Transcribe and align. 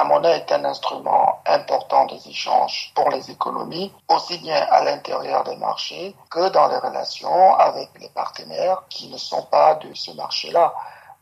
La 0.00 0.06
monnaie 0.06 0.38
est 0.38 0.50
un 0.52 0.64
instrument 0.64 1.42
important 1.44 2.06
des 2.06 2.26
échanges 2.26 2.90
pour 2.94 3.10
les 3.10 3.30
économies, 3.30 3.92
aussi 4.08 4.38
bien 4.38 4.66
à 4.70 4.82
l'intérieur 4.82 5.44
des 5.44 5.56
marchés 5.56 6.16
que 6.30 6.48
dans 6.48 6.68
les 6.68 6.78
relations 6.78 7.54
avec 7.56 7.90
les 8.00 8.08
partenaires 8.08 8.82
qui 8.88 9.08
ne 9.10 9.18
sont 9.18 9.42
pas 9.42 9.74
de 9.74 9.92
ce 9.92 10.12
marché-là. 10.12 10.72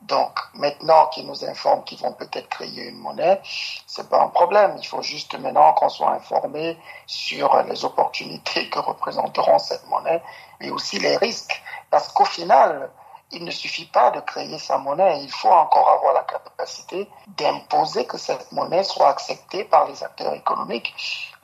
Donc 0.03 0.31
maintenant 0.55 1.07
qu'ils 1.07 1.27
nous 1.27 1.45
informent 1.45 1.83
qu'ils 1.83 1.99
vont 1.99 2.13
peut-être 2.13 2.49
créer 2.49 2.87
une 2.91 2.99
monnaie, 2.99 3.41
c'est 3.85 4.09
pas 4.09 4.23
un 4.23 4.29
problème. 4.29 4.77
Il 4.79 4.87
faut 4.87 5.03
juste 5.03 5.37
maintenant 5.41 5.73
qu'on 5.73 5.89
soit 5.89 6.13
informé 6.13 6.79
sur 7.09 7.61
les 7.65 7.85
opportunités 7.85 8.71
que 8.71 8.79
représenteront 8.79 9.59
cette 9.59 9.89
monnaie, 9.89 10.23
mais 10.61 10.71
aussi 10.71 11.01
les 11.01 11.17
risques. 11.17 11.61
Parce 11.91 12.07
qu'au 12.13 12.27
final, 12.27 12.93
il 13.31 13.45
ne 13.45 13.51
suffit 13.51 13.87
pas 13.87 14.11
de 14.11 14.21
créer 14.21 14.59
sa 14.59 14.79
monnaie, 14.79 15.23
il 15.23 15.31
faut 15.31 15.51
encore 15.51 15.89
avoir 15.91 16.15
la 16.15 16.23
capacité 16.23 17.09
d'imposer 17.37 18.07
que 18.07 18.17
cette 18.17 18.51
monnaie 18.53 18.83
soit 18.85 19.09
acceptée 19.09 19.65
par 19.65 19.87
les 19.87 20.03
acteurs 20.03 20.33
économiques. 20.35 20.95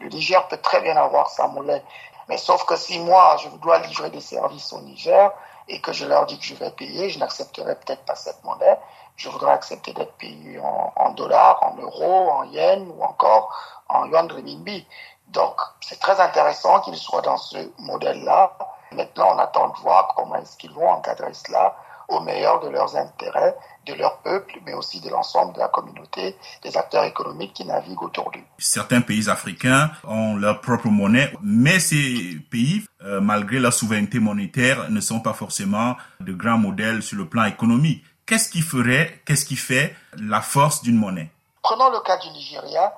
Le 0.00 0.08
Niger 0.08 0.46
peut 0.48 0.56
très 0.58 0.80
bien 0.80 0.96
avoir 0.96 1.28
sa 1.30 1.46
monnaie, 1.46 1.82
mais 2.28 2.38
sauf 2.38 2.64
que 2.64 2.76
si 2.76 2.98
moi, 3.00 3.36
je 3.42 3.48
dois 3.58 3.78
livrer 3.80 4.10
des 4.10 4.20
services 4.20 4.72
au 4.72 4.80
Niger 4.80 5.30
et 5.68 5.80
que 5.80 5.92
je 5.92 6.06
leur 6.06 6.26
dis 6.26 6.38
que 6.38 6.44
je 6.44 6.54
vais 6.54 6.70
payer, 6.70 7.10
je 7.10 7.18
n'accepterai 7.18 7.74
peut-être 7.76 8.04
pas 8.04 8.14
cette 8.16 8.42
monnaie. 8.44 8.78
Je 9.16 9.28
voudrais 9.28 9.52
accepter 9.52 9.92
d'être 9.92 10.14
payé 10.14 10.58
en, 10.60 11.10
dollars, 11.10 11.62
en 11.62 11.76
euros, 11.80 12.30
en 12.30 12.44
yens 12.44 12.88
ou 12.96 13.02
encore 13.04 13.54
en 13.88 14.06
yuan 14.06 14.30
renminbi. 14.30 14.86
Donc, 15.28 15.54
c'est 15.80 16.00
très 16.00 16.20
intéressant 16.20 16.80
qu'ils 16.80 16.96
soient 16.96 17.22
dans 17.22 17.36
ce 17.36 17.56
modèle-là. 17.78 18.56
Maintenant, 18.94 19.34
on 19.34 19.38
attend 19.38 19.68
de 19.68 19.80
voir 19.80 20.12
comment 20.16 20.36
est-ce 20.36 20.56
qu'ils 20.56 20.72
vont 20.72 20.88
encadrer 20.88 21.32
cela 21.34 21.76
au 22.08 22.20
meilleur 22.20 22.60
de 22.60 22.68
leurs 22.68 22.96
intérêts, 22.96 23.56
de 23.86 23.94
leur 23.94 24.18
peuple, 24.18 24.60
mais 24.64 24.74
aussi 24.74 25.00
de 25.00 25.08
l'ensemble 25.08 25.54
de 25.54 25.58
la 25.58 25.68
communauté 25.68 26.36
des 26.62 26.76
acteurs 26.76 27.04
économiques 27.04 27.54
qui 27.54 27.64
naviguent 27.64 28.02
autour 28.02 28.30
d'eux. 28.30 28.40
Certains 28.58 29.00
pays 29.00 29.28
africains 29.30 29.90
ont 30.04 30.36
leur 30.36 30.60
propre 30.60 30.88
monnaie, 30.88 31.32
mais 31.42 31.80
ces 31.80 32.36
pays, 32.50 32.84
euh, 33.02 33.20
malgré 33.20 33.58
leur 33.58 33.72
souveraineté 33.72 34.18
monétaire, 34.18 34.90
ne 34.90 35.00
sont 35.00 35.20
pas 35.20 35.32
forcément 35.32 35.96
de 36.20 36.32
grands 36.32 36.58
modèles 36.58 37.02
sur 37.02 37.16
le 37.16 37.28
plan 37.28 37.44
économique. 37.44 38.04
Qu'est-ce 38.26 38.48
qui 38.48 38.60
ferait, 38.62 39.20
qu'est-ce 39.26 39.44
qui 39.44 39.56
fait 39.56 39.94
la 40.18 40.40
force 40.40 40.82
d'une 40.82 40.96
monnaie? 40.96 41.30
Prenons 41.62 41.90
le 41.90 42.00
cas 42.00 42.18
du 42.18 42.28
Nigeria. 42.30 42.92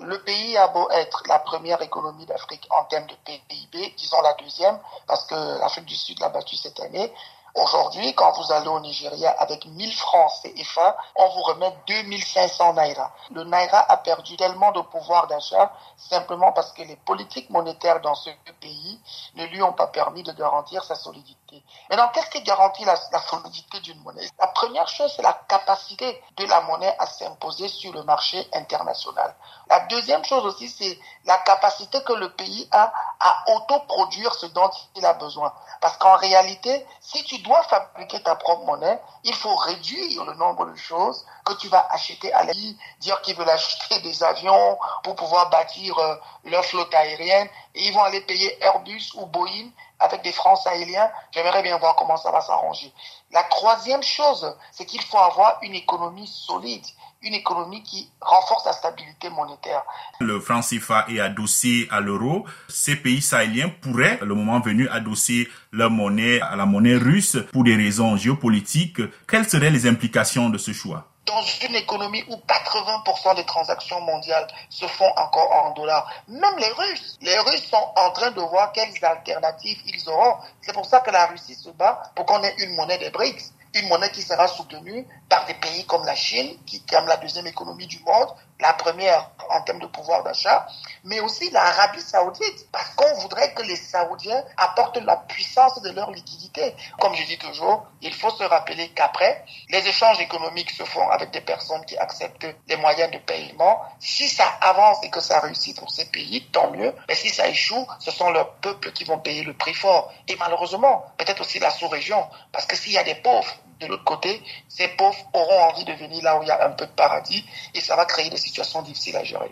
Le 0.00 0.18
pays 0.22 0.56
a 0.56 0.68
beau 0.68 0.88
être 0.90 1.22
la 1.28 1.38
première 1.38 1.82
économie 1.82 2.24
d'Afrique 2.24 2.66
en 2.70 2.84
termes 2.84 3.06
de 3.06 3.14
PIB, 3.24 3.94
disons 3.98 4.20
la 4.22 4.32
deuxième, 4.34 4.78
parce 5.06 5.26
que 5.26 5.34
l'Afrique 5.60 5.84
du 5.84 5.94
Sud 5.94 6.18
l'a 6.20 6.30
battu 6.30 6.56
cette 6.56 6.80
année, 6.80 7.12
Aujourd'hui, 7.54 8.14
quand 8.14 8.30
vous 8.32 8.52
allez 8.52 8.68
au 8.68 8.78
Nigeria 8.80 9.30
avec 9.38 9.66
1000 9.66 9.92
francs 9.94 10.30
CFA, 10.42 10.96
on 11.16 11.28
vous 11.28 11.42
remet 11.42 11.74
2500 11.88 12.74
naira. 12.74 13.12
Le 13.32 13.44
naira 13.44 13.78
a 13.90 13.96
perdu 13.96 14.36
tellement 14.36 14.70
de 14.72 14.80
pouvoir 14.82 15.26
d'achat 15.26 15.72
simplement 15.96 16.52
parce 16.52 16.72
que 16.72 16.82
les 16.82 16.96
politiques 16.96 17.50
monétaires 17.50 18.00
dans 18.00 18.14
ce 18.14 18.30
pays 18.60 19.00
ne 19.34 19.46
lui 19.46 19.62
ont 19.62 19.72
pas 19.72 19.88
permis 19.88 20.22
de 20.22 20.32
garantir 20.32 20.84
sa 20.84 20.94
solidité. 20.94 21.62
Maintenant, 21.88 22.08
qu'est-ce 22.14 22.30
qui 22.30 22.42
garantit 22.42 22.84
la, 22.84 22.96
solidité 22.96 23.80
d'une 23.80 24.00
monnaie? 24.02 24.28
La 24.38 24.46
première 24.48 24.86
chose, 24.86 25.12
c'est 25.16 25.22
la 25.22 25.32
capacité 25.48 26.22
de 26.36 26.44
la 26.46 26.60
monnaie 26.62 26.94
à 26.98 27.06
s'imposer 27.06 27.66
sur 27.68 27.92
le 27.92 28.04
marché 28.04 28.48
international. 28.52 29.34
La 29.68 29.80
deuxième 29.80 30.24
chose 30.24 30.44
aussi, 30.46 30.68
c'est 30.68 30.98
la 31.24 31.38
capacité 31.38 32.00
que 32.04 32.12
le 32.12 32.30
pays 32.32 32.68
a 32.70 32.92
à 33.18 33.44
autoproduire 33.54 34.34
ce 34.34 34.46
dont 34.46 34.70
il 34.94 35.04
a 35.04 35.14
besoin. 35.14 35.52
Parce 35.80 35.96
qu'en 35.96 36.16
réalité, 36.16 36.86
si 37.00 37.22
tu 37.24 37.39
dois 37.42 37.62
fabriquer 37.64 38.22
ta 38.22 38.34
propre 38.36 38.64
monnaie, 38.64 39.00
il 39.24 39.34
faut 39.34 39.54
réduire 39.56 40.24
le 40.24 40.34
nombre 40.34 40.66
de 40.66 40.76
choses 40.76 41.24
que 41.44 41.54
tu 41.54 41.68
vas 41.68 41.86
acheter 41.90 42.32
à 42.32 42.44
vie, 42.44 42.76
dire 43.00 43.20
qu'ils 43.22 43.36
veulent 43.36 43.50
acheter 43.50 44.00
des 44.00 44.22
avions 44.22 44.78
pour 45.02 45.16
pouvoir 45.16 45.50
bâtir 45.50 45.98
euh, 45.98 46.16
leur 46.44 46.64
flotte 46.64 46.94
aérienne 46.94 47.48
et 47.74 47.86
ils 47.86 47.94
vont 47.94 48.02
aller 48.02 48.20
payer 48.22 48.62
Airbus 48.62 49.12
ou 49.14 49.26
Boeing 49.26 49.70
avec 50.00 50.22
des 50.22 50.32
francs 50.32 50.58
sahéliens. 50.58 51.10
J'aimerais 51.30 51.62
bien 51.62 51.78
voir 51.78 51.94
comment 51.96 52.16
ça 52.16 52.30
va 52.30 52.40
s'arranger. 52.40 52.92
La 53.32 53.42
troisième 53.44 54.02
chose, 54.02 54.56
c'est 54.72 54.86
qu'il 54.86 55.02
faut 55.02 55.18
avoir 55.18 55.58
une 55.62 55.74
économie 55.74 56.26
solide 56.26 56.84
une 57.22 57.34
économie 57.34 57.82
qui 57.82 58.08
renforce 58.20 58.64
la 58.64 58.72
stabilité 58.72 59.28
monétaire. 59.30 59.82
Le 60.20 60.40
franc 60.40 60.60
CFA 60.60 61.06
est 61.08 61.20
adossé 61.20 61.86
à 61.90 62.00
l'euro. 62.00 62.46
Ces 62.68 62.96
pays 62.96 63.20
sahéliens 63.20 63.68
pourraient, 63.68 64.18
le 64.22 64.34
moment 64.34 64.60
venu, 64.60 64.88
adosser 64.88 65.48
leur 65.72 65.90
monnaie 65.90 66.40
à 66.40 66.56
la 66.56 66.66
monnaie 66.66 66.96
russe 66.96 67.36
pour 67.52 67.64
des 67.64 67.76
raisons 67.76 68.16
géopolitiques. 68.16 69.02
Quelles 69.28 69.48
seraient 69.48 69.70
les 69.70 69.86
implications 69.86 70.48
de 70.48 70.58
ce 70.58 70.72
choix? 70.72 71.06
Dans 71.30 71.42
une 71.42 71.76
économie 71.76 72.24
où 72.28 72.34
80% 72.34 73.36
des 73.36 73.44
transactions 73.44 74.00
mondiales 74.00 74.48
se 74.68 74.86
font 74.86 75.10
encore 75.16 75.50
en 75.52 75.70
dollars. 75.70 76.10
Même 76.26 76.56
les 76.58 76.70
Russes, 76.70 77.18
les 77.20 77.38
Russes 77.38 77.68
sont 77.70 77.92
en 77.96 78.10
train 78.10 78.32
de 78.32 78.40
voir 78.40 78.72
quelles 78.72 79.04
alternatives 79.04 79.80
ils 79.86 80.08
auront. 80.08 80.36
C'est 80.60 80.72
pour 80.72 80.86
ça 80.86 81.00
que 81.00 81.10
la 81.10 81.26
Russie 81.26 81.54
se 81.54 81.70
bat 81.70 82.02
pour 82.16 82.26
qu'on 82.26 82.42
ait 82.42 82.54
une 82.58 82.74
monnaie 82.74 82.98
des 82.98 83.10
BRICS 83.10 83.52
une 83.74 83.88
monnaie 83.88 84.10
qui 84.10 84.22
sera 84.22 84.48
soutenue 84.48 85.06
par 85.28 85.46
des 85.46 85.54
pays 85.54 85.84
comme 85.86 86.04
la 86.04 86.14
Chine, 86.14 86.56
qui 86.66 86.76
est 86.76 87.06
la 87.06 87.16
deuxième 87.16 87.46
économie 87.46 87.86
du 87.86 88.00
monde, 88.00 88.28
la 88.60 88.72
première 88.74 89.30
en 89.48 89.62
termes 89.62 89.80
de 89.80 89.86
pouvoir 89.86 90.22
d'achat, 90.22 90.66
mais 91.04 91.20
aussi 91.20 91.50
l'Arabie 91.50 92.00
saoudite, 92.00 92.70
parce 92.70 92.90
qu'on 92.90 93.12
voudrait 93.14 93.52
que 93.54 93.62
les 93.62 93.76
Saoudiens 93.76 94.42
apportent 94.56 94.98
la 94.98 95.16
puissance 95.16 95.80
de 95.82 95.90
leur 95.90 96.10
liquidité. 96.10 96.74
Comme 97.00 97.14
je 97.14 97.24
dis 97.24 97.38
toujours, 97.38 97.86
il 98.02 98.14
faut 98.14 98.30
se 98.30 98.44
rappeler 98.44 98.88
qu'après, 98.90 99.44
les 99.70 99.86
échanges 99.86 100.20
économiques 100.20 100.70
se 100.70 100.84
font 100.84 101.08
avec 101.08 101.30
des 101.30 101.40
personnes 101.40 101.84
qui 101.84 101.96
acceptent 101.96 102.46
les 102.68 102.76
moyens 102.76 103.10
de 103.10 103.18
paiement. 103.18 103.80
Si 103.98 104.28
ça 104.28 104.46
avance 104.60 104.98
et 105.02 105.10
que 105.10 105.20
ça 105.20 105.40
réussit 105.40 105.76
pour 105.78 105.90
ces 105.90 106.04
pays, 106.06 106.46
tant 106.52 106.70
mieux. 106.70 106.94
Mais 107.08 107.14
si 107.14 107.28
ça 107.30 107.48
échoue, 107.48 107.86
ce 107.98 108.10
sont 108.10 108.30
leurs 108.30 108.54
peuples 108.56 108.92
qui 108.92 109.04
vont 109.04 109.18
payer 109.18 109.42
le 109.42 109.54
prix 109.54 109.74
fort. 109.74 110.12
Et 110.28 110.36
malheureusement, 110.36 111.04
peut-être 111.16 111.40
aussi 111.40 111.58
la 111.58 111.70
sous-région, 111.70 112.24
parce 112.52 112.66
que 112.66 112.76
s'il 112.76 112.92
y 112.92 112.98
a 112.98 113.04
des 113.04 113.16
pauvres 113.16 113.54
de 113.80 113.86
l'autre 113.86 114.04
côté, 114.04 114.42
ces 114.68 114.88
pauvres 114.88 115.18
auront 115.32 115.60
envie 115.70 115.84
de 115.84 115.92
venir 115.94 116.22
là 116.22 116.38
où 116.38 116.42
il 116.42 116.48
y 116.48 116.50
a 116.50 116.66
un 116.66 116.70
peu 116.70 116.86
de 116.86 116.92
paradis 116.92 117.44
et 117.74 117.80
ça 117.80 117.96
va 117.96 118.04
créer 118.04 118.28
des 118.30 118.36
situations 118.36 118.82
difficiles 118.82 119.16
à 119.16 119.24
gérer. 119.24 119.48